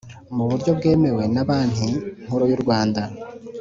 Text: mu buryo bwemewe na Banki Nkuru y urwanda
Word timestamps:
mu 0.35 0.43
buryo 0.49 0.71
bwemewe 0.77 1.23
na 1.33 1.43
Banki 1.47 1.89
Nkuru 2.27 2.43
y 2.49 2.53
urwanda 2.57 3.01